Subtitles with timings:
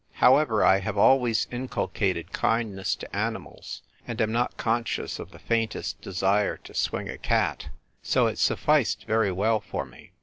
[0.13, 0.79] However, I.
[0.79, 6.73] have always inculcated kindness to animals, and am not conscious of the faintest desire to
[6.73, 7.67] swing a cat;
[8.01, 10.13] so it sufficed very well for me.